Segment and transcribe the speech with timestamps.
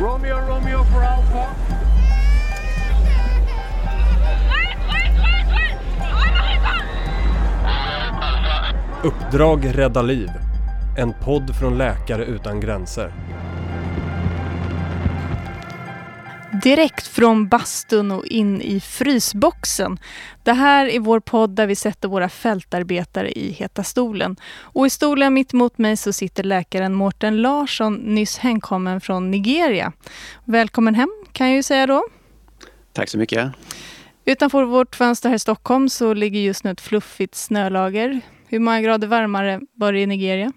[0.00, 1.46] Romeo, Romeo for Alpha.
[9.04, 10.28] Uppdrag rädda liv.
[10.98, 13.12] En podd från Läkare utan gränser.
[16.66, 19.98] Direkt från bastun och in i frysboxen.
[20.42, 24.36] Det här är vår podd där vi sätter våra fältarbetare i heta stolen.
[24.60, 29.92] Och i stolen mitt emot mig så sitter läkaren Mårten Larsson, nyss hemkommen från Nigeria.
[30.44, 32.04] Välkommen hem kan jag ju säga då.
[32.92, 33.52] Tack så mycket.
[34.24, 38.20] Utanför vårt fönster här i Stockholm så ligger just nu ett fluffigt snölager.
[38.48, 40.52] Hur många grader varmare var det i Nigeria?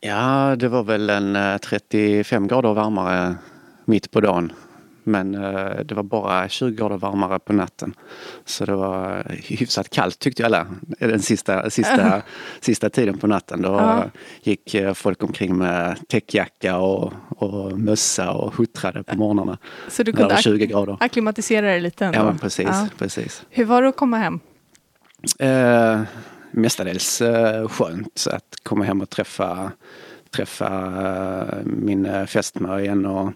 [0.00, 3.34] Ja, det var väl en 35 grader varmare
[3.84, 4.52] mitt på dagen.
[5.04, 5.32] Men
[5.84, 7.94] det var bara 20 grader varmare på natten.
[8.44, 10.66] Så det var hyfsat kallt tyckte alla
[10.98, 12.22] den sista, sista,
[12.60, 13.62] sista tiden på natten.
[13.62, 14.04] Då ja.
[14.42, 19.58] gick folk omkring med täckjacka och, och mössa och huttrade på morgnarna.
[19.88, 20.96] Så du kunde 20 grader.
[21.00, 22.18] acklimatisera dig lite ändå?
[22.18, 22.88] Ja, precis, ja.
[22.98, 23.42] precis.
[23.50, 24.40] Hur var det att komma hem?
[25.38, 26.00] Eh,
[26.50, 29.72] mestadels eh, skönt att komma hem och träffa,
[30.30, 33.32] träffa eh, min fästmö igen och,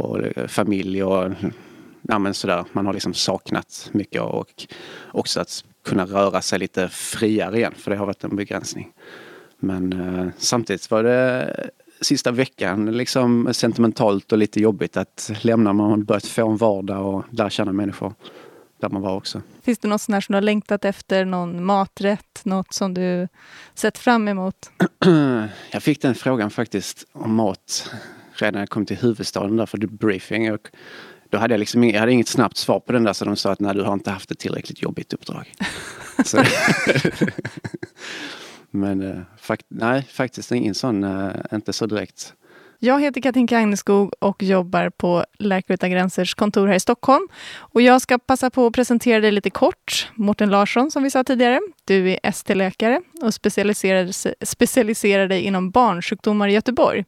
[0.00, 1.32] och familj och
[2.02, 2.64] ja, men sådär.
[2.72, 4.66] Man har liksom saknat mycket och
[5.12, 8.92] också att kunna röra sig lite friare igen för det har varit en begränsning.
[9.58, 11.70] Men eh, samtidigt var det
[12.00, 15.72] sista veckan liksom sentimentalt och lite jobbigt att lämna.
[15.72, 18.14] Man har börjat få en vardag och lära känna människor
[18.80, 19.42] där man var också.
[19.62, 21.24] Finns det något sånt som du har längtat efter?
[21.24, 22.40] Någon maträtt?
[22.44, 23.28] Något som du
[23.74, 24.70] sett fram emot?
[25.70, 27.90] Jag fick den frågan faktiskt om mat
[28.42, 30.52] redan när jag kom till huvudstaden där för debriefing.
[30.52, 30.68] Och
[31.30, 33.52] då hade jag liksom jag hade inget snabbt svar på den där så de sa
[33.52, 35.52] att nej du har inte haft ett tillräckligt jobbigt uppdrag.
[38.70, 42.34] Men eh, fakt nej, faktiskt ingen sån, eh, inte så direkt.
[42.82, 47.28] Jag heter Katinka Agneskog och jobbar på Läkare utan gränsers kontor här i Stockholm.
[47.56, 50.10] Och jag ska passa på att presentera dig lite kort.
[50.14, 51.60] Mårten Larsson som vi sa tidigare.
[51.84, 54.10] Du är ST-läkare och specialiserar,
[54.44, 57.04] specialiserar dig inom barnsjukdomar i Göteborg.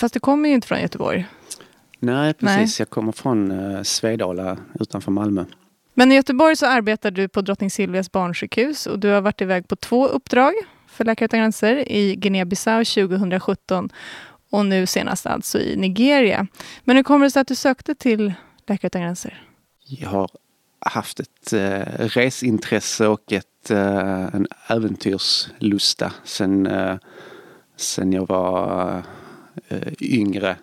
[0.00, 1.26] Fast du kommer ju inte från Göteborg.
[1.98, 2.56] Nej, precis.
[2.56, 2.68] Nej.
[2.78, 5.44] Jag kommer från eh, Svedala utanför Malmö.
[5.94, 9.68] Men i Göteborg så arbetar du på Drottning Silvias barnsjukhus och du har varit iväg
[9.68, 10.52] på två uppdrag
[10.86, 13.90] för Läkare utan gränser i Guinea-Bissau 2017
[14.50, 16.46] och nu senast alltså i Nigeria.
[16.84, 18.32] Men hur kommer det sig att du sökte till
[18.66, 19.42] Läkare utan gränser?
[19.86, 20.28] Jag har
[20.78, 26.96] haft ett eh, resintresse och ett, eh, en äventyrslusta sen, eh,
[27.76, 29.02] sen jag var
[29.68, 30.56] Eh, yngre.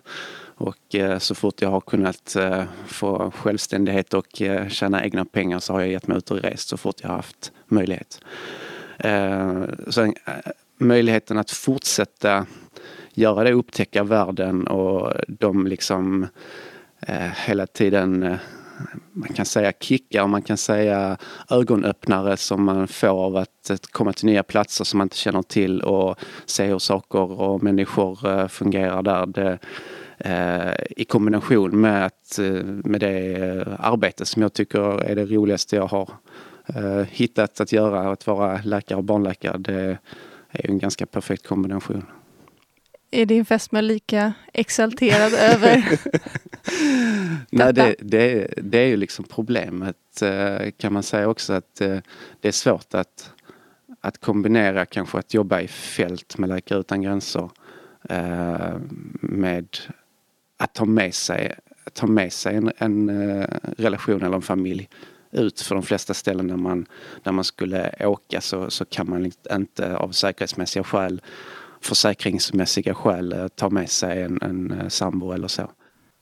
[0.58, 5.58] Och eh, så fort jag har kunnat eh, få självständighet och eh, tjäna egna pengar
[5.58, 8.20] så har jag gett mig ut och rest så fort jag har haft möjlighet.
[8.98, 10.12] Eh, så eh,
[10.78, 12.46] möjligheten att fortsätta
[13.14, 16.26] göra det, upptäcka världen och de liksom
[17.00, 18.36] eh, hela tiden eh,
[19.12, 21.16] man kan säga kickar, man kan säga
[21.50, 23.48] ögonöppnare som man får av att,
[23.92, 28.28] komma till nya platser som man inte känner till och se hur saker och människor
[28.30, 29.26] eh, fungerar där.
[29.26, 29.58] Det,
[30.18, 35.76] eh, I kombination med, att, eh, med det arbete som jag tycker är det roligaste
[35.76, 36.08] jag har
[37.10, 39.58] hittat att göra, att vara läkare och barnläkare.
[39.58, 39.98] Det
[40.50, 42.04] är en ganska perfekt kombination.
[43.10, 46.00] Är din fästmö lika exalterad över
[47.50, 51.98] Nej, det, det, det, är ju liksom problemet eh, kan man säga också att eh,
[52.40, 53.32] det är svårt att,
[54.00, 57.50] att kombinera kanske att jobba i fält med Läkare utan gränser
[58.08, 58.76] eh,
[59.20, 59.76] med
[60.56, 61.54] att ta med sig,
[61.92, 63.10] ta med sig en, en
[63.78, 64.88] relation eller en familj
[65.30, 66.86] ut för de flesta ställen där man,
[67.22, 71.22] där man skulle åka så, så kan man inte av säkerhetsmässiga skäl
[71.80, 75.70] försäkringsmässiga skäl eh, ta med sig en, en eh, sambo eller så.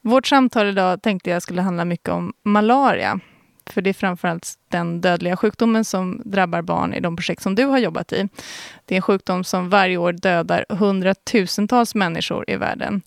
[0.03, 3.21] Vårt samtal idag tänkte jag skulle handla mycket om malaria.
[3.71, 7.65] För det är framförallt den dödliga sjukdomen som drabbar barn i de projekt som du
[7.65, 8.28] har jobbat i.
[8.84, 13.03] Det är en sjukdom som varje år dödar hundratusentals människor i världen.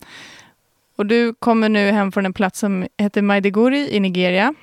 [0.96, 4.54] Och du kommer nu hem från en plats som heter Maiduguri i Nigeria,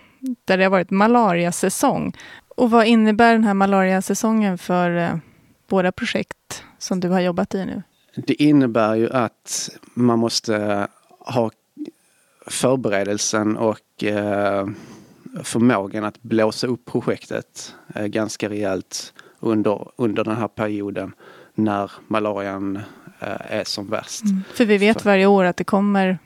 [0.45, 2.13] där det har varit malariasäsong.
[2.57, 5.15] Och vad innebär den här malariasäsongen för eh,
[5.67, 7.83] våra projekt som du har jobbat i nu?
[8.15, 10.87] Det innebär ju att man måste
[11.19, 11.51] ha
[12.47, 14.67] förberedelsen och eh,
[15.43, 21.13] förmågan att blåsa upp projektet eh, ganska rejält under, under den här perioden
[21.55, 22.75] när malarian
[23.19, 24.23] eh, är som värst.
[24.23, 24.43] Mm.
[24.53, 26.17] För vi vet varje år att det kommer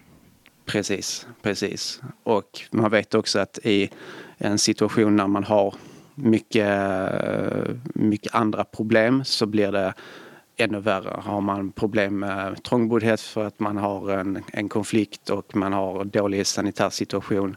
[0.66, 2.02] Precis, precis.
[2.24, 3.90] Och man vet också att i
[4.38, 5.76] en situation när man har
[6.22, 6.70] mycket,
[7.96, 9.94] mycket andra problem så blir det
[10.58, 11.22] ännu värre.
[11.22, 16.06] Har man problem med trångboddhet för att man har en, en konflikt och man har
[16.06, 17.56] dålig sanitär situation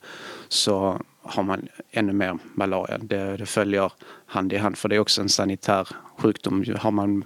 [0.49, 2.99] så har man ännu mer malaria.
[2.99, 3.93] Det, det följer
[4.26, 5.88] hand i hand för det är också en sanitär
[6.19, 6.64] sjukdom.
[6.78, 7.25] Har man,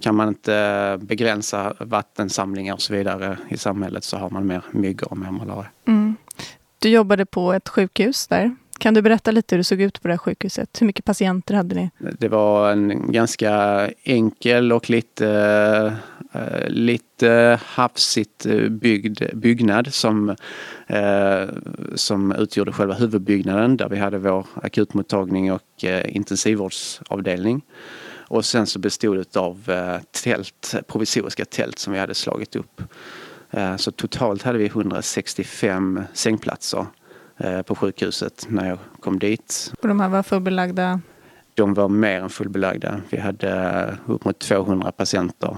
[0.00, 5.10] kan man inte begränsa vattensamlingar och så vidare i samhället så har man mer myggor
[5.10, 5.70] och mer malaria.
[5.86, 6.16] Mm.
[6.78, 8.56] Du jobbade på ett sjukhus där.
[8.78, 10.80] Kan du berätta lite hur det såg ut på det här sjukhuset?
[10.80, 11.90] Hur mycket patienter hade ni?
[12.18, 13.52] Det var en ganska
[14.02, 15.28] enkel och lite,
[16.32, 20.28] eh, lite hafsigt eh, byggd byggnad som,
[20.86, 21.48] eh,
[21.94, 27.62] som utgjorde själva huvudbyggnaden där vi hade vår akutmottagning och intensivvårdsavdelning.
[28.28, 29.70] Och sen så bestod det av
[30.24, 32.82] tält, provisoriska tält som vi hade slagit upp.
[33.76, 36.86] Så totalt hade vi 165 sängplatser
[37.66, 39.72] på sjukhuset när jag kom dit.
[39.82, 41.00] Och de här var fullbelagda?
[41.54, 43.00] De var mer än fullbelagda.
[43.10, 45.56] Vi hade upp mot 200 patienter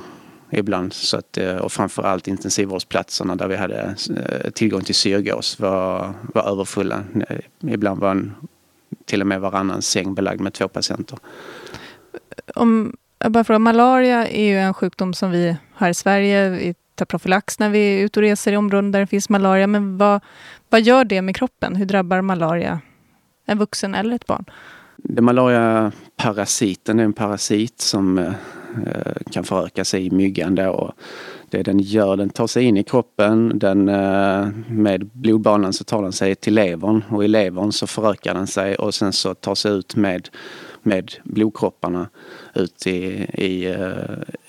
[0.51, 0.93] ibland.
[0.93, 6.43] Så att, eh, och framförallt intensivvårdsplatserna där vi hade eh, tillgång till syrgas var, var
[6.53, 7.05] överfulla.
[7.61, 8.35] Ibland var en,
[9.05, 11.19] till och med varannan säng belagd med två patienter.
[12.55, 16.49] Om, jag bara frågar, malaria är ju en sjukdom som vi har i Sverige.
[16.49, 19.67] Vi ta profylax när vi är ute och reser i områden där det finns malaria.
[19.67, 20.21] Men vad,
[20.69, 21.77] vad gör det med kroppen?
[21.77, 22.81] Hur drabbar malaria
[23.47, 24.45] en vuxen eller ett barn?
[24.97, 28.33] Det malariaparasiten är en parasit som eh,
[28.87, 30.55] eh, kan föröka sig i myggan.
[30.55, 30.71] Då.
[30.71, 30.93] Och
[31.51, 33.59] det den gör, den tar sig in i kroppen.
[33.59, 38.35] Den, eh, med blodbanan så tar den sig till levern och i levern så förökar
[38.35, 40.29] den sig och sen så tar sig ut med
[40.87, 42.09] med blodkropparna
[42.55, 42.97] ut i,
[43.35, 43.91] i, eh,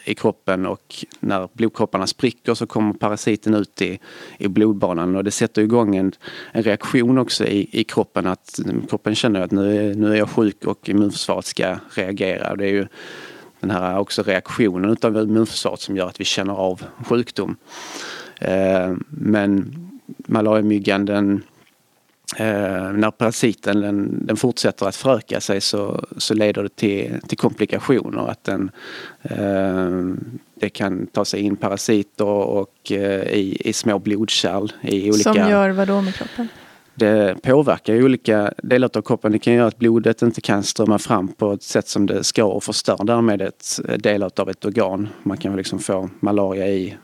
[0.06, 4.00] i kroppen och när blodkropparna spricker så kommer parasiten ut i,
[4.38, 6.12] i blodbanan och det sätter igång en,
[6.52, 10.30] en reaktion också i, i kroppen att kroppen känner att nu är, nu är jag
[10.30, 12.56] sjuk och immunförsvaret ska reagera.
[12.56, 12.88] Det är ju
[13.60, 17.56] den här också reaktionen utav immunförsvaret som gör att vi känner av sjukdom.
[18.42, 19.76] Eh, men
[20.18, 21.44] malariamyggan den
[22.36, 27.38] Eh, när parasiten den, den, fortsätter att föröka sig så, så leder det till, till
[27.38, 28.30] komplikationer.
[28.30, 28.72] Att den,
[29.22, 30.16] eh,
[30.60, 34.72] det kan ta sig in parasiter och, eh, i, i små blodkärl.
[34.82, 36.48] I olika, Som gör vad då med kroppen?
[36.96, 39.32] Det påverkar olika delar av kroppen.
[39.32, 42.44] Det kan göra att blodet inte kan strömma fram på ett sätt som det ska
[42.44, 45.10] och förstör därmed ett delar av ett organ.
[45.24, 46.98] Man kan liksom få malaria i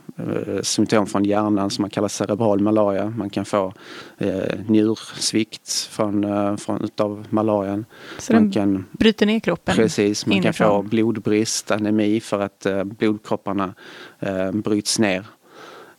[0.61, 3.09] symptom från hjärnan som man kallar cerebral malaria.
[3.09, 3.73] Man kan få
[4.17, 7.85] eh, njursvikt från, eh, från, utav malarian.
[8.19, 9.75] Så man den kan, bryter ner kroppen?
[9.75, 10.53] Precis, man inifrån.
[10.53, 13.73] kan få blodbrist, anemi för att eh, blodkropparna
[14.19, 15.25] eh, bryts ner.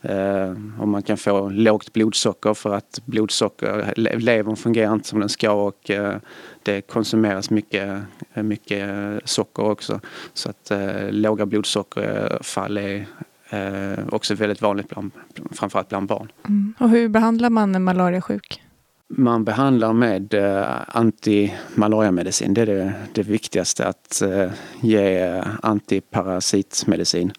[0.01, 5.29] Eh, och man kan få lågt blodsocker för att blodsocker, levern fungerar inte som den
[5.29, 6.15] ska och eh,
[6.63, 8.01] det konsumeras mycket,
[8.33, 8.89] mycket
[9.25, 9.99] socker också.
[10.33, 13.05] Så att eh, låga blodsockerfall är
[13.49, 15.11] Eh, också väldigt vanligt bland,
[15.51, 16.31] framförallt bland barn.
[16.47, 16.73] Mm.
[16.79, 18.61] Och hur behandlar man en malariasjuk?
[19.07, 22.53] Man behandlar med eh, antimalariamedicin.
[22.53, 24.51] Det är det, det viktigaste, att eh,
[24.81, 27.31] ge antiparasitmedicin.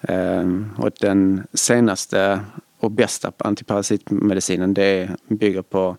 [0.00, 0.44] Eh,
[0.76, 2.40] och den senaste
[2.80, 5.96] och bästa antiparasitmedicinen det bygger på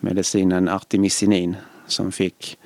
[0.00, 1.56] medicinen artemisinin
[1.86, 2.58] som fick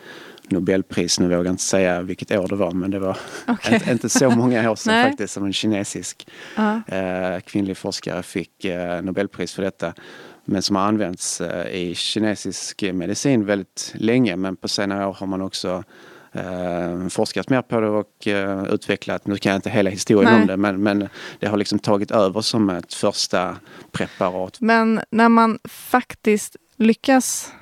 [0.48, 1.20] Nobelpris.
[1.20, 3.74] Nu vågar jag inte säga vilket år det var men det var okay.
[3.74, 6.28] inte, inte, så många år sedan faktiskt som en kinesisk
[6.58, 9.94] uh kvinnlig forskare fick eh, Nobelpris för detta.
[10.44, 15.26] Men som har använts eh, i kinesisk medicin väldigt länge men på senare år har
[15.26, 15.84] man också
[16.32, 20.40] eh, forskat mer på det och eh, utvecklat, nu kan jag inte hela historien Nej.
[20.40, 23.56] om det, men, men det har liksom tagit över som ett första
[23.92, 24.60] preparat.
[24.60, 27.52] Men när man faktiskt lyckas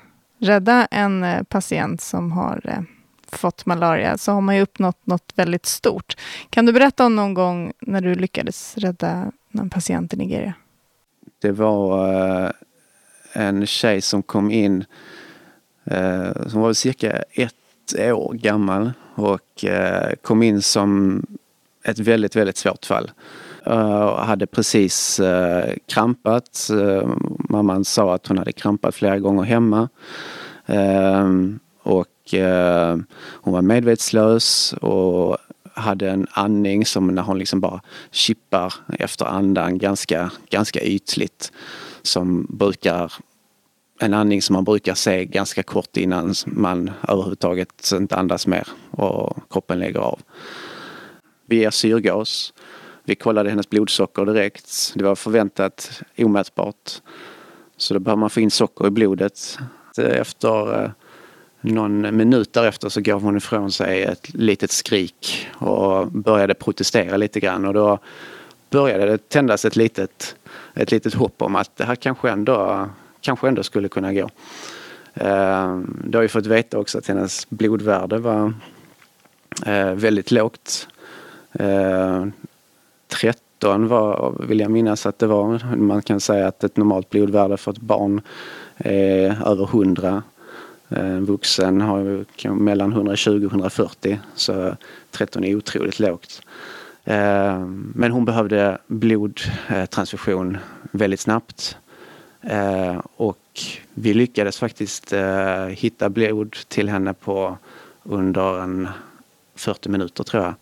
[0.45, 2.79] rädda en eh, patient som har eh,
[3.27, 6.15] fått malaria så har man ju uppnått något väldigt stort.
[6.49, 10.53] Kan du berätta om någon gång när du lyckades rädda en patient i Nigeria?
[11.41, 12.09] Det var
[12.43, 12.51] eh,
[13.33, 14.85] en tjej som kom in
[16.47, 17.53] som var cirka ett
[17.97, 19.65] år gammal och
[20.21, 21.21] kom in som
[21.83, 23.11] ett väldigt, väldigt svårt fall.
[24.17, 25.21] Hade precis
[25.87, 26.69] krampat.
[27.55, 29.89] Mamman sa att hon hade krampat flera gånger hemma.
[30.65, 32.97] Ehm, och eh,
[33.31, 35.37] hon var medvetslös och
[35.73, 37.81] hade en andning som när hon liksom bara
[38.11, 41.51] chippar efter andan ganska, ganska ytligt.
[42.01, 43.13] Som brukar
[43.99, 49.37] en andning som man brukar se ganska kort innan man överhuvudtaget inte andas mer och
[49.49, 50.19] kroppen lägger av.
[51.45, 52.53] Vi ger syrgas
[53.05, 54.93] vi kollade hennes blodsocker direkt.
[54.95, 57.01] Det var förväntat omätbart.
[57.77, 59.57] Så då behöver man få in socker i blodet.
[59.97, 60.89] Efter eh,
[61.61, 67.39] någon minut därefter så gav hon ifrån sig ett litet skrik och började protestera lite
[67.39, 67.99] grann och då
[68.69, 70.35] började det tändas ett litet,
[70.73, 72.89] ett litet hopp om att det här kanske ändå,
[73.21, 74.29] kanske ändå skulle kunna gå.
[75.13, 78.53] Eh, då har vi fått veta också att hennes blodvärde var
[79.65, 80.87] eh, väldigt lågt.
[83.07, 85.75] 13 var, vill jag minnas att det var.
[85.75, 88.21] Man kan säga att ett normalt blodvärde för ett barn
[88.77, 90.23] är över 100.
[90.89, 94.75] En eh, vuxen har mellan 120 och 140 så
[95.11, 96.41] 13 är otroligt lågt.
[97.03, 97.59] Eh,
[97.95, 100.57] men hon behövde blodtransfusion
[100.91, 101.77] väldigt snabbt.
[102.41, 103.61] Eh, och
[103.93, 105.13] vi lyckades faktiskt
[105.69, 107.57] hitta blod till henne på
[108.03, 108.87] under en
[109.55, 110.53] 40 minuter tror jag.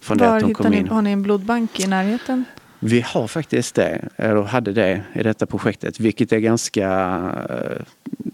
[0.00, 2.44] Från Var det hittar ni, har ni en blodbank i närheten?
[2.78, 7.20] Vi har faktiskt det, eller hade det i detta projektet, vilket är ganska,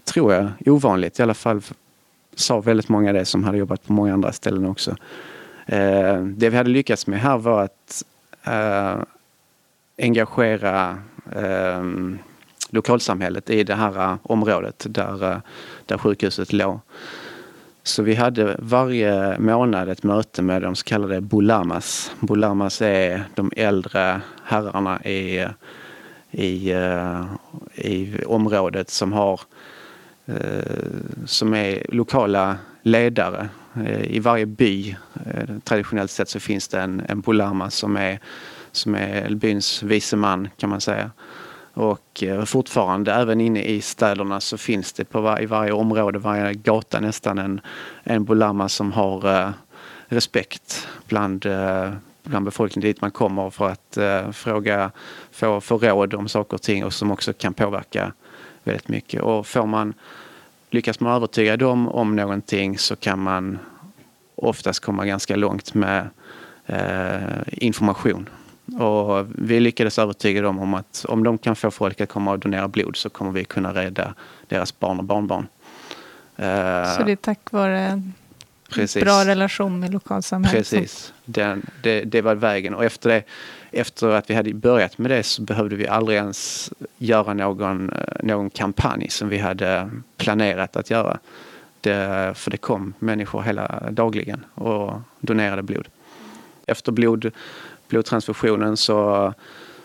[0.05, 1.19] tror jag, ovanligt.
[1.19, 1.61] I alla fall
[2.35, 4.95] sa väldigt många det som hade jobbat på många andra ställen också.
[5.65, 8.03] Eh, det vi hade lyckats med här var att
[8.43, 8.95] eh,
[9.97, 10.97] engagera
[11.35, 11.83] eh,
[12.69, 15.41] lokalsamhället i det här området där,
[15.85, 16.79] där sjukhuset låg.
[17.87, 22.11] Så vi hade varje månad ett möte med de så kallade bolamas.
[22.19, 25.45] Bolamas är de äldre herrarna i,
[26.31, 27.25] i, eh,
[27.75, 29.41] i området som har
[30.25, 30.85] eh,
[31.25, 34.95] som är lokala ledare eh, I varje by
[35.63, 38.19] traditionellt sett så finns det en, en Bolama som är,
[38.71, 41.11] som är byns vise man kan man säga.
[41.77, 46.19] Och eh, fortfarande även inne i städerna så finns det på var, i varje område,
[46.19, 47.61] varje gata nästan en,
[48.03, 49.49] en Bolama som har eh,
[50.07, 51.91] respekt bland, eh,
[52.23, 53.97] bland befolkningen dit man kommer för att
[54.35, 54.91] fråga,
[55.31, 58.13] få, få råd om saker och ting och som också kan påverka
[58.63, 59.21] väldigt mycket.
[59.21, 59.93] Och får man
[60.69, 63.59] lyckas man övertyga dem om någonting så kan man
[64.35, 66.09] oftast komma ganska långt med
[66.65, 68.29] eh, information.
[68.79, 72.39] Och vi lyckades övertyga dem om att om de kan få folk att komma och
[72.39, 74.13] donera blod så kommer vi kunna rädda
[74.47, 75.47] deras barn och barnbarn.
[76.35, 78.13] Eh, så det är tack vare en
[78.69, 79.03] Precis.
[79.03, 80.69] bra relation med lokalsamhället?
[80.69, 82.73] Precis, Den, det, det var vägen.
[82.73, 83.23] Och efter det
[83.71, 87.97] efter att vi hade börjat med det så behövde vi aldrig ens göra någon, eh,
[88.23, 91.19] någon kampanj som vi hade planerat att göra.
[91.81, 95.87] Det, för det kom människor hela dagligen och donerade blod.
[96.65, 97.31] Efter blod,
[97.87, 99.33] blodtransfusionen så,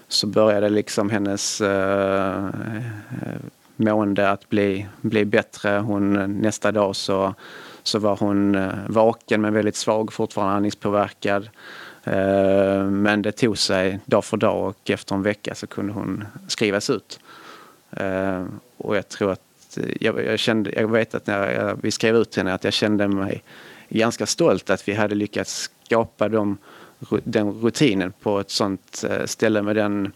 [0.09, 3.41] så började liksom hennes eh, eh,
[3.77, 5.71] mående att bli, bli bättre.
[5.79, 7.35] Hon, nästa dag så,
[7.83, 11.49] så var hon eh, vaken men väldigt svag, fortfarande andningspåverkad.
[12.05, 16.25] Eh, men det tog sig dag för dag och efter en vecka så kunde hon
[16.49, 17.21] skrivas ut.
[17.91, 18.45] Eh,
[18.77, 22.17] och jag tror att eh, jag, jag kände, jag vet att när jag, vi skrev
[22.17, 23.43] ut henne att jag kände mig
[23.89, 26.59] ganska stolt att vi hade lyckats skapa de
[27.25, 30.13] den rutinen på ett sånt eh, ställe med, den,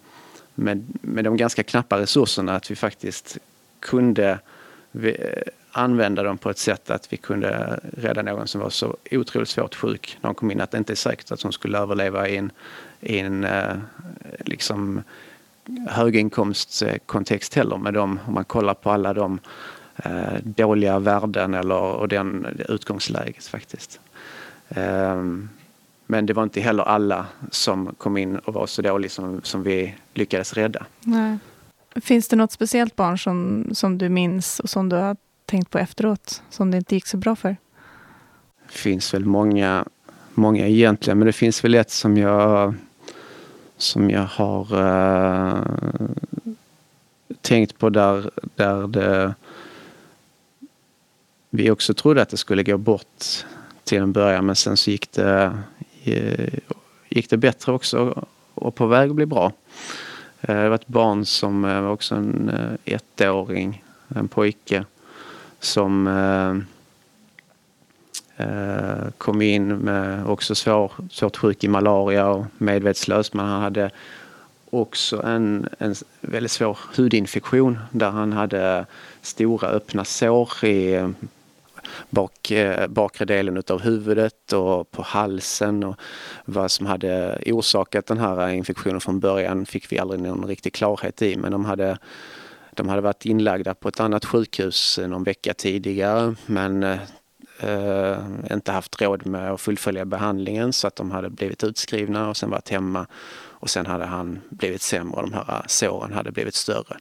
[0.55, 3.39] med, med de ganska knappa resurserna att vi faktiskt
[3.81, 4.39] kunde
[5.03, 9.49] eh, använda dem på ett sätt att vi kunde rädda någon som var så otroligt
[9.49, 12.29] svårt sjuk när hon kom in att det inte är säkert att hon skulle överleva
[12.29, 12.51] i en,
[13.01, 13.77] i en eh,
[14.45, 15.03] liksom
[15.89, 19.39] höginkomstkontext heller med dem, om man kollar på alla de
[19.97, 24.01] eh, dåliga värden eller och den utgångsläget faktiskt.
[24.69, 25.49] Ehm,
[26.07, 29.63] men det var inte heller alla som kom in och var så dåliga som, som
[29.63, 30.87] vi lyckades rädda.
[31.01, 31.39] Nej.
[31.97, 35.79] Finns det något speciellt barn som, som du minns och som du har tänkt på
[35.79, 37.57] efteråt som det inte gick så bra för?
[38.67, 39.85] Det finns väl många,
[40.35, 42.75] många egentligen, men det finns väl ett som jag
[43.77, 45.63] som jag har uh,
[47.41, 49.35] tänkt på där, där det,
[51.51, 53.25] vi också trodde att det skulle gå bort
[53.85, 55.59] till en början men sen så gick det,
[56.07, 56.59] Eh,
[57.09, 59.53] gick det bättre också och på väg att bli bra.
[60.41, 62.51] Eh, det var ett barn som eh, var också en
[62.85, 64.85] ettåring, en pojke
[65.61, 66.65] som
[69.19, 73.33] kom in med också svår, svårt sjuk i malaria och medvetslös.
[73.33, 73.91] Men han hade
[74.71, 78.87] också en, en väldigt svår hudinfektion där han hade
[79.23, 81.13] stora öppna sår i
[82.11, 85.85] bak, eh, bakre delen av huvudet och på halsen.
[85.85, 85.97] Och
[86.45, 91.23] vad som hade orsakat den här infektionen från början fick vi aldrig någon riktig klarhet
[91.23, 91.37] i.
[91.37, 91.99] Men de hade
[92.77, 98.19] de hade varit inlagda på ett annat sjukhus någon vecka tidigare men eh,
[98.51, 102.51] inte haft råd med att fullfölja behandlingen så att de hade blivit utskrivna och sen
[102.51, 103.07] varit hemma
[103.67, 106.97] och sen hade han blivit sämre och de här såren hade blivit större.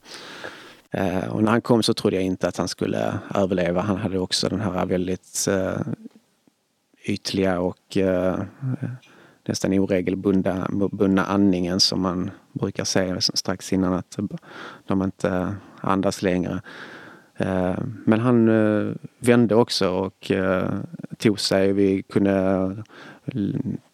[0.90, 3.80] Eh, och när han kom så trodde jag inte att han skulle överleva.
[3.80, 5.80] Han hade också den här väldigt eh,
[7.04, 8.42] ytliga och eh,
[9.48, 14.18] nästan oregelbundna andningen som man brukar se strax innan att
[14.86, 15.50] de inte eh,
[15.80, 16.62] andas längre.
[17.36, 20.70] Eh, men han eh, vände också och eh,
[21.18, 21.72] tog sig.
[21.72, 22.76] Vi kunde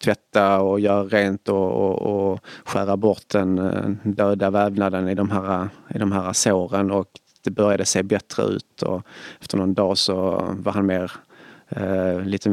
[0.03, 5.69] tvätta och göra rent och, och, och skära bort den döda vävnaden i de, här,
[5.95, 7.07] i de här såren och
[7.43, 8.81] det började se bättre ut.
[8.81, 9.01] Och
[9.41, 11.11] efter någon dag så var han mer
[12.23, 12.49] lite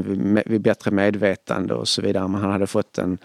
[0.46, 2.28] vid bättre medvetande och så vidare.
[2.28, 3.18] Men han hade fått en,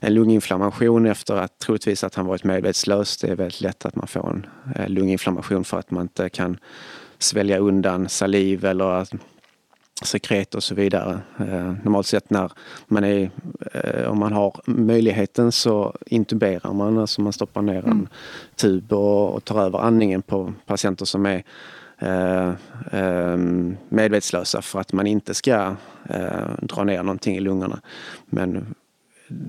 [0.00, 3.16] en lunginflammation efter att troligtvis att han varit medvetslös.
[3.16, 4.46] Det är väldigt lätt att man får en
[4.94, 6.58] lunginflammation för att man inte kan
[7.18, 9.06] svälja undan saliv eller
[10.02, 11.20] sekret och så vidare.
[11.38, 12.52] Eh, normalt sett när
[12.86, 13.30] man är,
[13.72, 18.08] eh, om man har möjligheten så intuberar man, alltså man stoppar ner en mm.
[18.56, 21.42] tub och, och, tar över andningen på patienter som är
[21.98, 22.48] eh,
[22.92, 23.36] eh,
[23.88, 25.74] medvetslösa för att man inte ska
[26.08, 27.80] eh, dra ner någonting i lungorna.
[28.26, 28.74] Men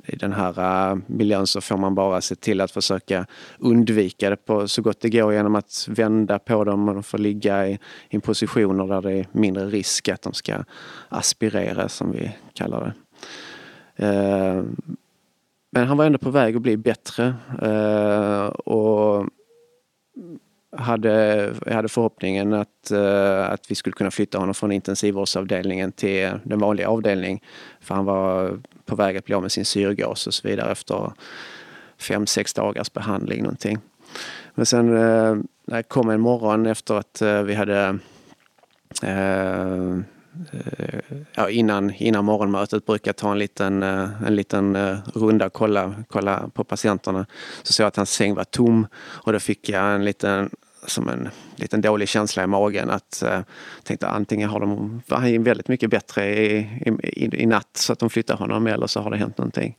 [0.05, 3.25] i den här eh, miljön så får man bara se till att försöka
[3.59, 7.17] undvika det på så gott det går genom att vända på dem och de får
[7.17, 10.63] ligga i, i positioner där det är mindre risk att de ska
[11.09, 12.93] aspirera som vi kallar det.
[14.05, 14.63] Eh,
[15.71, 19.25] men han var ändå på väg att bli bättre eh, och
[20.77, 21.11] hade,
[21.65, 22.91] jag hade förhoppningen att,
[23.49, 27.39] att vi skulle kunna flytta honom från intensivvårdsavdelningen till den vanliga avdelningen.
[27.79, 28.59] För han var
[28.89, 31.11] på väg att bli av med sin syrgas och så vidare efter
[31.97, 33.77] fem, sex dagars behandling någonting.
[34.55, 37.99] Men sen eh, det kom en morgon efter att eh, vi hade
[39.03, 39.99] eh, eh
[41.35, 45.53] ja, innan, innan morgonmötet brukar jag ta en liten, eh, en liten eh, runda och
[45.53, 47.25] kolla, kolla på patienterna.
[47.63, 50.49] Så såg jag att hans säng var tom och då fick jag en liten
[50.87, 53.39] som en liten dålig känsla i magen att eh,
[53.83, 56.57] tänkte antingen har de, var han väldigt mycket bättre i,
[57.03, 59.77] i, i, natt så att de flyttar honom eller så har det hänt någonting.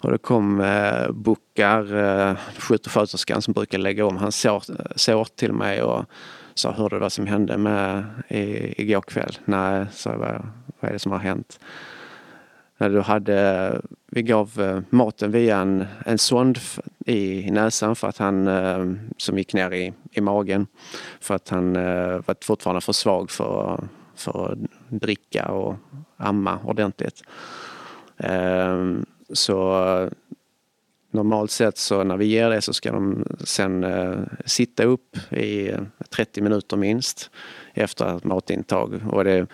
[0.00, 5.28] Och då kom eh, Bukar, eh, sjuksköterskan som brukar lägga om, hans sår, eh, sår
[5.36, 6.04] till mig och
[6.54, 9.38] sa hörde du vad som hände med i, igår kväll?
[9.44, 10.48] Nej, sa jag, vad,
[10.80, 11.60] vad är det som har hänt?
[12.78, 16.58] När du hade, vi gav eh, maten via en, en sond
[17.06, 20.66] i näsan för att han, eh, som gick ner i, i magen.
[21.20, 24.58] För att han eh, var fortfarande för svag för, för att
[24.88, 25.76] dricka och
[26.16, 27.22] amma ordentligt.
[28.16, 30.10] Ehm, så
[31.10, 33.86] normalt sett så när vi ger det så ska de sen
[34.44, 35.72] sitta upp i
[36.10, 37.30] 30 minuter minst
[37.74, 39.00] efter ett matintag.
[39.10, 39.46] Och det,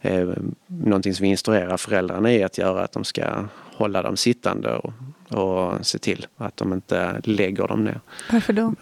[0.00, 0.28] eh,
[0.66, 4.92] någonting som vi instruerar föräldrarna i att göra, att de ska hålla dem sittande och,
[5.30, 8.00] och se till att de inte lägger dem ner.
[8.32, 8.74] Varför då?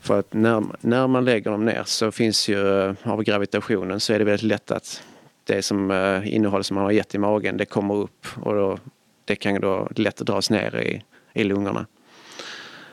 [0.00, 4.18] För att när, när man lägger dem ner så finns ju, av gravitationen så är
[4.18, 5.02] det väldigt lätt att
[5.44, 8.78] det som eh, innehåll som man har gett i magen det kommer upp och då,
[9.24, 11.02] det kan då lätt dras ner i,
[11.40, 11.86] i lungorna.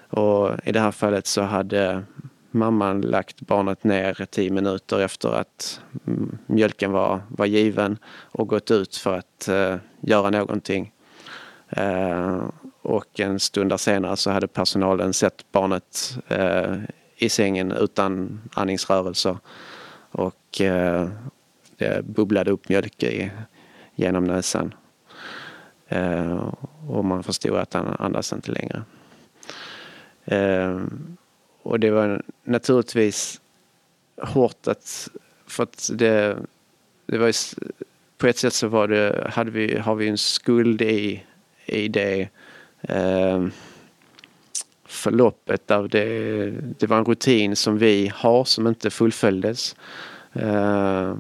[0.10, 2.04] Och i det här fallet så hade
[2.52, 8.72] mamman lagt barnet ner tio minuter efter att mm, mjölken var, var given och gått
[8.72, 10.94] ut för att eh, göra någonting.
[11.70, 12.50] Eh,
[12.82, 16.76] och en stund senare så hade personalen sett barnet eh,
[17.16, 19.38] i sängen utan andningsrörelser
[20.12, 21.10] och eh,
[21.78, 23.32] det bubblade upp mjölk i,
[23.96, 24.74] genom näsan.
[25.88, 26.54] Eh,
[26.88, 28.84] och man förstod att han andas inte längre.
[30.26, 30.82] Eh,
[31.68, 33.42] och det var naturligtvis
[34.22, 35.10] hårt att,
[35.48, 36.38] för att det,
[37.06, 37.34] det var
[38.18, 41.24] på ett sätt så var det, hade vi, har vi en skuld i,
[41.66, 42.30] i det
[42.82, 43.48] eh,
[44.86, 49.76] förloppet där det, det var en rutin som vi har som inte fullföljdes.
[50.34, 51.16] Eh,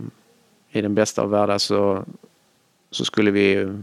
[0.71, 2.05] I den bästa av världar så,
[2.91, 3.75] så skulle vi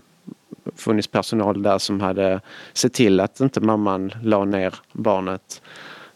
[0.77, 2.41] funnits personal där som hade
[2.73, 5.63] sett till att inte mamman la ner barnet.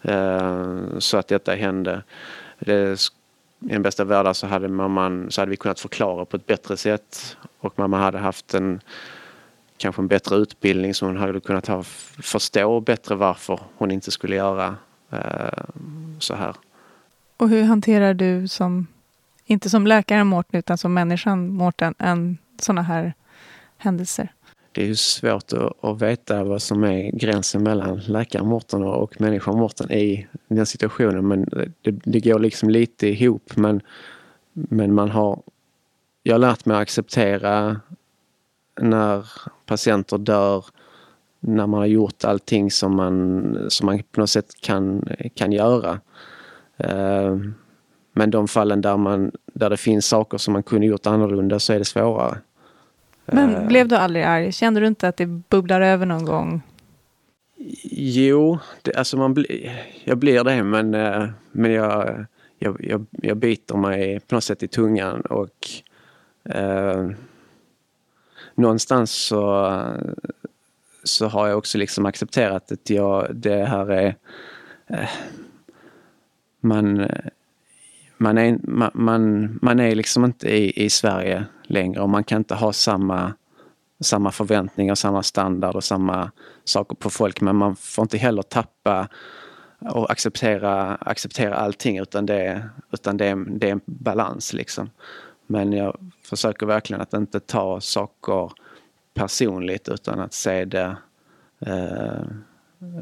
[0.03, 2.03] Eh, så att detta hände.
[2.59, 3.01] Det,
[3.61, 6.77] I den bästa världen så hade, mamman, så hade vi kunnat förklara på ett bättre
[6.77, 8.81] sätt och mamma hade haft en
[9.79, 11.83] kanske en bättre utbildning så hon hade kunnat ha,
[12.23, 14.77] förstå bättre varför hon inte skulle göra
[15.11, 15.65] eh,
[16.19, 16.55] så här.
[17.37, 18.87] Och hur hanterar du som,
[19.45, 23.15] inte som läkaren Mårten utan som människan Mårten, en sådana här
[23.79, 24.29] händelser?
[24.79, 29.21] Det är ju svårt att, att veta vad som är gränsen mellan läkarmorten Mårten och
[29.21, 31.29] människan Mårten i den situationen.
[31.29, 31.49] Men
[31.83, 33.57] det, det går liksom lite ihop.
[33.57, 33.81] Men,
[34.53, 35.43] men man har...
[36.23, 37.81] Jag har lärt mig att acceptera
[38.81, 39.27] när
[39.67, 40.65] patienter dör
[41.41, 46.01] när man har gjort allting som man, som man på något sätt kan, kan göra.
[46.77, 47.37] Eh,
[48.13, 51.73] men de fallen där, man, där det finns saker som man kunde gjort annorlunda så
[51.73, 52.39] är det svårare.
[53.33, 54.53] Men Eh, blev du aldrig arg?
[54.53, 56.63] Kände du inte att det bubblar över någon gång?
[57.91, 59.71] Jo, det, alltså man bli,
[60.05, 62.25] jag blir det men, eh, men jag,
[62.59, 65.69] jag, jag, jag biter mig på något sätt i tungan och
[66.55, 67.11] eh,
[68.55, 69.83] någonstans så,
[71.05, 74.17] så har jag också liksom accepterat att jag, det här är
[74.87, 75.09] eh,
[76.61, 77.11] man,
[78.19, 82.39] man, är, man, man, man är liksom inte i, i Sverige längre och man kan
[82.39, 83.35] inte ha samma
[84.01, 86.31] samma förväntningar, samma standard och samma
[86.65, 87.41] saker på folk.
[87.41, 89.09] Men man får inte heller tappa
[89.81, 94.91] och acceptera, acceptera allting utan det, utan det, är, det är en balans liksom.
[95.47, 98.53] Men jag försöker verkligen att inte ta saker
[99.15, 100.97] personligt utan att se det,
[101.61, 102.23] eh,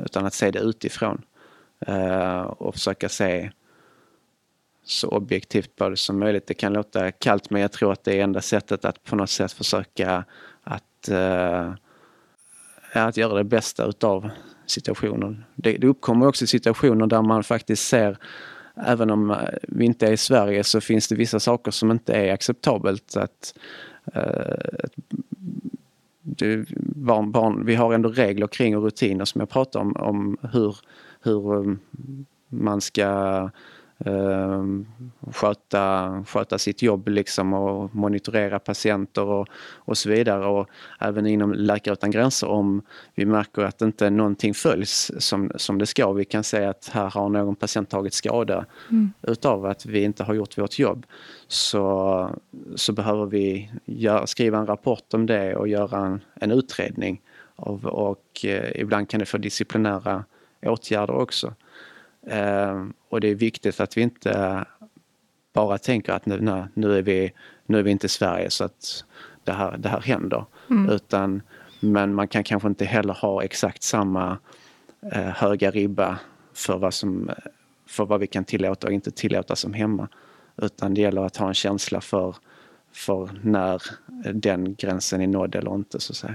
[0.05, 1.23] utan att se det utifrån.
[1.81, 3.51] Eh, och försöka se
[4.87, 6.47] så objektivt på det som möjligt.
[6.47, 9.31] Det kan låta kallt men jag tror att det är enda sättet att på något
[9.31, 10.25] sätt försöka
[10.63, 11.75] att, uh,
[12.93, 14.31] att göra det bästa utav
[14.67, 15.45] situationen.
[15.55, 18.19] Det, det uppkommer också situationer där man faktiskt ser,
[18.75, 22.15] även om eh, vi inte är i Sverige så finns det vissa saker som inte
[22.15, 23.17] är acceptabelt.
[23.17, 23.55] Att,
[24.17, 24.89] uh,
[26.21, 30.37] du, barn, barn, vi har ändå regler kring och rutiner som jag pratar om, om
[30.53, 30.77] hur,
[31.23, 31.79] hur mm,
[32.49, 33.51] man ska
[34.05, 34.65] eh,
[35.33, 40.47] sköta, sköta sitt jobb liksom och monitorera patienter och, och så vidare.
[40.47, 40.69] Och
[41.01, 42.83] även inom Läkare utan gränser om
[43.15, 46.13] vi märker att inte någonting följs som, som det ska.
[46.13, 49.13] Vi kan säga att här har någon patient tagit skada mm.
[49.23, 51.07] utav att vi inte har gjort vårt jobb.
[51.49, 52.31] Så,
[52.75, 57.21] så behöver vi gör, skriva en rapport om det och göra en, en utredning.
[57.57, 60.25] Av, och eh, ibland kan det få disciplinära
[60.63, 61.55] åtgärder också.
[62.33, 64.65] Uh, och det är viktigt att vi inte
[65.53, 67.33] bara tänker att nu, nu, är, vi,
[67.67, 69.05] nu är vi inte i Sverige så att
[69.45, 70.45] det här, det här händer.
[70.71, 70.91] Mm.
[70.91, 71.43] Utan,
[71.81, 74.39] men man kan kanske inte heller ha exakt samma
[75.05, 76.19] uh, höga ribba
[76.55, 77.31] för vad, som,
[77.87, 80.09] för vad vi kan tillåta och inte tillåta som hemma.
[80.57, 82.37] Utan det gäller att ha en känsla för,
[82.93, 83.83] för när
[84.33, 86.35] den gränsen är nådd eller inte så att säga.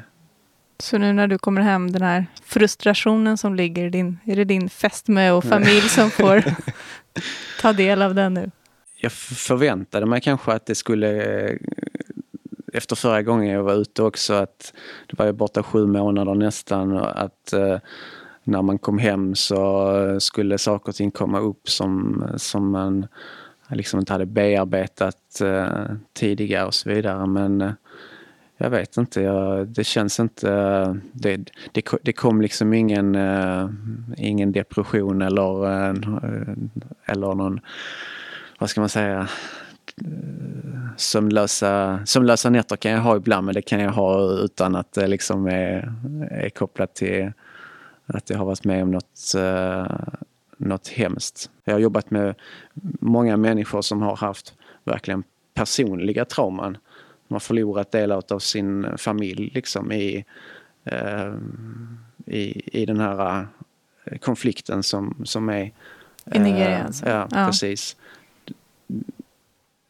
[0.82, 4.44] Så nu när du kommer hem, den här frustrationen som ligger i din, är det
[4.44, 6.44] din fästmö och familj som får
[7.62, 8.52] ta del av den nu?
[8.96, 11.08] Jag förväntade mig kanske att det skulle,
[12.74, 14.74] efter förra gången jag var ute också, att
[15.08, 17.78] det var ju borta sju månader nästan, att eh,
[18.44, 23.08] när man kom hem så skulle saker och ting komma upp som, som man
[23.70, 27.28] liksom inte hade bearbetat eh, tidigare och så vidare.
[27.28, 27.74] Men
[28.62, 30.50] jag vet inte, jag, det känns inte...
[31.14, 31.38] Det,
[31.72, 33.70] det, det kom liksom ingen, uh,
[34.18, 35.96] ingen depression eller, uh,
[37.06, 37.60] eller någon,
[38.60, 43.80] vad ska man säga, eh, sömnlösa, sömnlösa nätter kan jag ha ibland men det kan
[43.80, 45.94] jag ha utan att det liksom är,
[46.32, 47.32] är kopplat till
[48.06, 49.98] att jag har varit med om något, uh,
[50.58, 51.50] något hemskt.
[51.64, 52.36] Jag har jobbat med
[53.00, 56.78] många människor som har haft verkligen personliga trauman
[57.32, 60.26] de har förlorat delar av sin familj liksom i,
[60.84, 61.34] eh,
[62.26, 63.48] i, i den här
[64.04, 65.72] eh, konflikten som, som är...
[66.34, 67.10] I Nigeria eh, alltså?
[67.10, 67.98] Ja, ja, precis.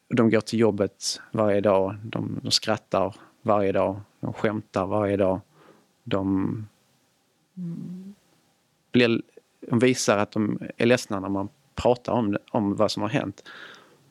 [0.08, 5.40] De går till jobbet varje dag, de, de skrattar varje dag, de skämtar varje dag.
[6.04, 6.68] De,
[8.92, 9.22] blir,
[9.60, 13.48] de visar att de är ledsna när man pratar om, om vad som har hänt.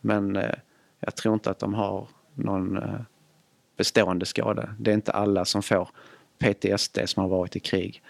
[0.01, 0.55] Men eh,
[0.99, 3.01] jag tror inte att de har någon eh,
[3.77, 4.69] bestående skada.
[4.79, 5.89] Det är inte alla som får
[6.39, 8.01] PTSD som har varit i krig.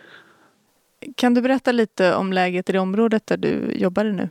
[1.16, 4.30] Kan du berätta lite om läget i det området där du jobbade nu?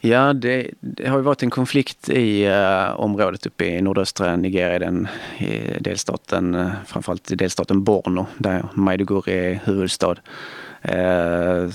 [0.00, 4.78] Ja, det, det har ju varit en konflikt i uh, området uppe i nordöstra Nigeria,
[4.78, 5.08] den
[5.38, 10.16] i delstaten, uh, framförallt i delstaten Borno, där Maiduguri är huvudstad.
[10.94, 11.70] Uh,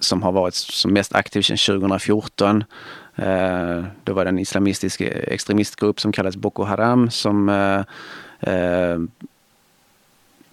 [0.00, 2.64] som har varit som mest aktiv sedan 2014.
[3.18, 8.98] Eh, då var det en islamistisk eh, extremistgrupp som kallades Boko Haram som eh,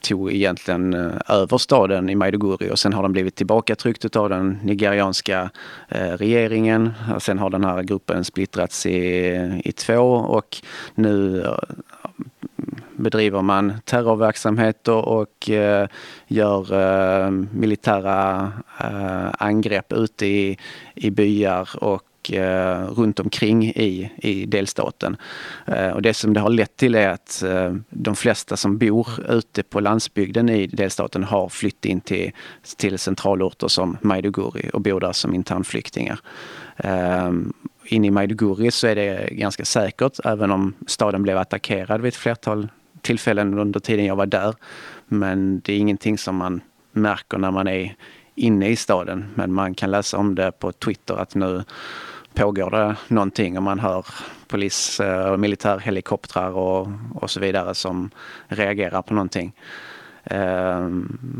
[0.01, 0.93] tog egentligen
[1.27, 5.49] över staden i Maiduguri och sen har den blivit tillbakatryckt av den nigerianska
[5.89, 6.93] regeringen.
[7.15, 10.57] Och sen har den här gruppen splittrats i, i två och
[10.95, 11.45] nu
[12.97, 15.49] bedriver man terrorverksamheter och, och
[16.27, 18.51] gör militära
[19.39, 20.57] angrepp ute i,
[20.95, 25.17] i byar och och eh, runt omkring i, i delstaten.
[25.67, 29.07] Eh, och det som det har lett till är att eh, de flesta som bor
[29.29, 32.31] ute på landsbygden i delstaten har flytt in till,
[32.77, 36.19] till centralorter som Maiduguri och bor där som internflyktingar.
[36.77, 37.31] Eh,
[37.85, 42.15] inne i Maiduguri så är det ganska säkert, även om staden blev attackerad vid ett
[42.15, 42.67] flertal
[43.01, 44.53] tillfällen under tiden jag var där.
[45.07, 46.61] Men det är ingenting som man
[46.91, 47.95] märker när man är
[48.35, 49.25] inne i staden.
[49.35, 51.63] Men man kan läsa om det på Twitter att nu
[52.35, 54.05] pågår det någonting och man hör
[54.47, 58.09] polis eh, och militärhelikoptrar och, och så vidare som
[58.47, 59.53] reagerar på någonting.
[60.23, 60.89] Eh,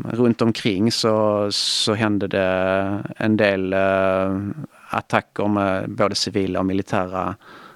[0.04, 4.40] runt omkring så, så hände det en del eh,
[4.88, 7.34] attacker med både civila och militära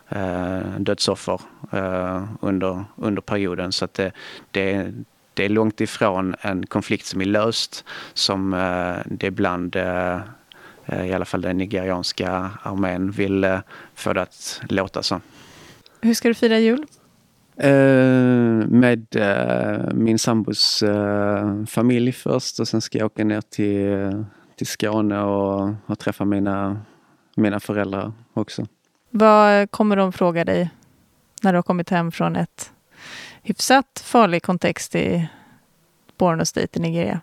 [0.09, 1.40] eh, dödsoffer
[1.72, 3.72] eh, under, under perioden.
[3.72, 4.12] Så att det,
[4.50, 4.92] det,
[5.35, 10.18] det är långt ifrån en konflikt som är löst som eh, det ibland eh,
[10.92, 13.59] i alla fall den nigerianska armén vill eh,
[13.94, 15.20] få det att låta som.
[16.00, 16.87] Hur ska du fira jul?
[17.64, 24.24] Uh, med uh, min sambos uh, familj först och sen ska jag åka ner till,
[24.57, 26.81] till Skåne och, och träffa mina,
[27.37, 28.66] mina föräldrar också.
[29.11, 30.70] Vad kommer de fråga dig
[31.42, 32.72] när du har kommit hem från ett
[33.42, 35.29] hyfsat farlig kontext i
[36.18, 37.20] Borno State i Nigeria?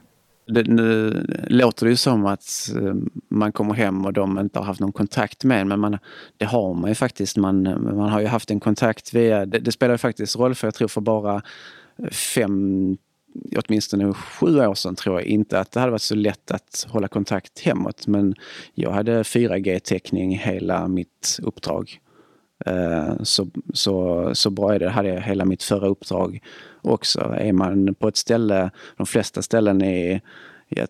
[0.47, 2.95] Det, nu låter det ju som att eh,
[3.29, 5.97] man kommer hem och de inte har haft någon kontakt med en, men man,
[6.37, 7.37] det har man ju faktiskt.
[7.37, 7.63] Man,
[7.97, 10.75] man har ju haft en kontakt via, det, det spelar ju faktiskt roll för jag
[10.75, 11.41] tror för bara
[12.11, 12.97] fem
[13.55, 17.07] åtminstone sju år sedan tror jag inte att det hade varit så lätt att hålla
[17.07, 18.07] kontakt hemåt.
[18.07, 18.35] Men
[18.73, 21.99] jag hade 4G-täckning hela mitt uppdrag.
[22.65, 24.89] Eh, så, så, så bra är det.
[24.89, 26.39] hade jag hela mitt förra uppdrag
[26.87, 27.35] också.
[27.37, 30.21] Är man på ett ställe, de flesta ställen i,
[30.69, 30.81] i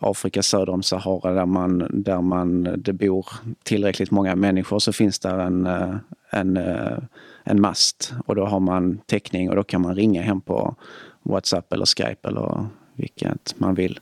[0.00, 3.26] Afrika söder om Sahara där, man, där man, det bor
[3.62, 5.94] tillräckligt många människor så finns där en, eh,
[6.30, 6.98] en, eh,
[7.44, 10.74] en mast och då har man täckning och då kan man ringa hem på
[11.22, 14.00] Whatsapp eller Skype eller vilket man vill.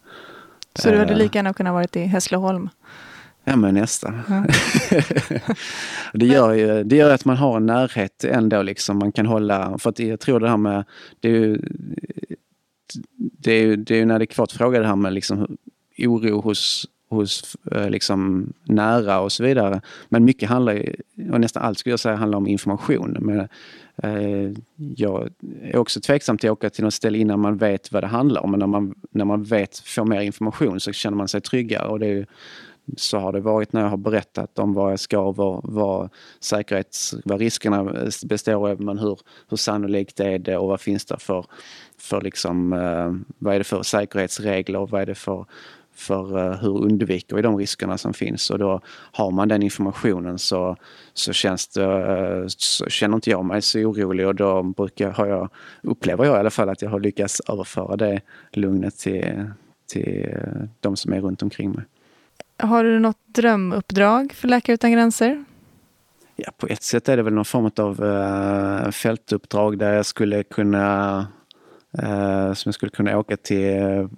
[0.75, 2.69] Så du hade lika gärna kunnat varit i Hässleholm?
[3.45, 4.21] Ja men nästan.
[4.29, 4.45] Ja.
[6.13, 8.99] det, gör ju, det gör att man har en närhet ändå liksom.
[8.99, 10.85] Man kan hålla, för att jag tror det här med,
[11.21, 11.59] det är ju,
[13.15, 15.57] det är ju, det är en adekvat fråga det här med liksom
[15.99, 19.81] oro hos, hos eh, liksom nära och så vidare.
[20.09, 20.95] Men mycket handlar ju,
[21.33, 23.17] och nästan allt skulle jag säga handlar om information.
[23.21, 23.49] Men,
[24.03, 24.57] eh,
[24.97, 25.31] jag
[25.63, 28.43] är också tveksam till att åka till något ställe innan man vet vad det handlar
[28.43, 28.51] om.
[28.51, 31.89] Men när man, när man vet, får mer information så känner man sig tryggare.
[31.89, 32.27] Och det är,
[32.97, 37.15] så har det varit när jag har berättat om vad jag ska, vad, vad, säkerhets,
[37.25, 41.47] vad riskerna består av, men hur, hur sannolikt är det och vad finns det för,
[41.99, 45.47] för liksom, eh, vad är det för säkerhetsregler och vad är det för,
[45.95, 48.81] för eh, hur undviker vi de riskerna som finns och då
[49.13, 50.77] har man den informationen så,
[51.15, 55.27] så, känns det, eh, så känner inte jag mig så orolig och då brukar, har
[55.27, 55.49] jag,
[55.83, 58.21] upplever jag i alla fall att jag har lyckats överföra det
[58.53, 59.51] lugnet till,
[59.93, 60.37] till
[60.81, 61.85] de som är runt omkring mig.
[62.63, 65.45] Har du något drömuppdrag för Läkare Utan Gränser?
[66.37, 70.43] Ja, på ett sätt är det väl någon form av uh, fältuppdrag där jag skulle
[70.43, 71.19] kunna
[72.03, 74.09] uh, som jag skulle kunna åka till uh,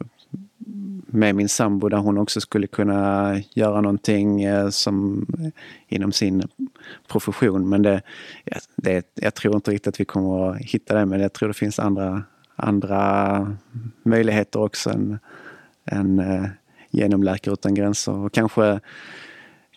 [1.07, 5.26] med min sambo där hon också skulle kunna göra någonting uh, som
[5.88, 6.42] inom sin
[7.09, 7.68] profession.
[7.68, 8.02] Men det,
[8.76, 11.55] det, jag tror inte riktigt att vi kommer att hitta det, men jag tror det
[11.55, 12.22] finns andra,
[12.57, 13.57] andra
[14.02, 15.18] möjligheter också än,
[15.85, 16.22] än
[16.92, 18.81] genom Läkare Utan Gränser och kanske,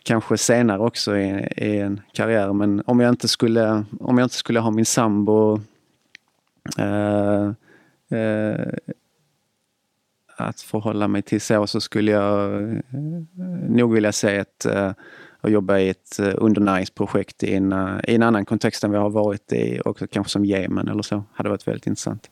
[0.04, 2.54] kanske senare också i, i, en karriär.
[2.54, 5.60] Men om jag inte skulle, om jag inte skulle ha min sambo
[6.78, 7.52] eh,
[8.20, 8.74] eh,
[10.38, 12.80] att förhålla mig till så, så skulle jag eh,
[13.70, 14.92] nog vilja se eh, att eh,
[15.52, 19.10] jobba i ett eh, undernäringsprojekt i en, eh, i en annan kontext än vi har
[19.10, 21.24] varit i, också kanske som Jemen eller så.
[21.34, 22.30] hade varit väldigt intressant.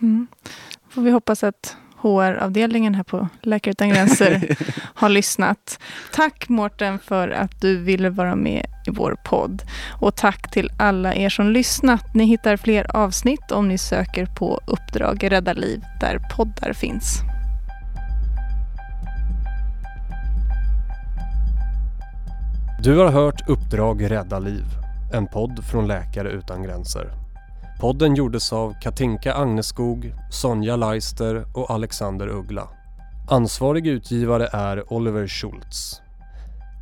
[0.00, 0.26] Mm.
[0.88, 4.56] Får vi hoppas att HR-avdelningen här på Läkare Utan Gränser
[4.94, 5.78] har lyssnat.
[6.12, 9.62] Tack Mårten för att du ville vara med i vår podd.
[10.00, 12.14] Och tack till alla er som lyssnat.
[12.14, 17.22] Ni hittar fler avsnitt om ni söker på Uppdrag Rädda Liv där poddar finns.
[22.82, 24.64] Du har hört Uppdrag Rädda Liv,
[25.12, 27.19] en podd från Läkare Utan Gränser.
[27.80, 32.68] Podden gjordes av Katinka Agneskog, Sonja Leister och Alexander Uggla.
[33.30, 36.00] Ansvarig utgivare är Oliver Schultz.